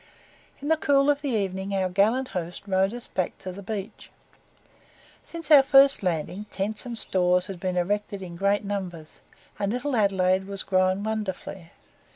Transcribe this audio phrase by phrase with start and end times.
[0.63, 4.09] In the cool of the evening our gallant host rowed us back to the beach.
[5.25, 9.19] Since our first landing, tents and stores had been erected in great numbers,
[9.59, 11.69] and Little Adelaide was grown wonderfully.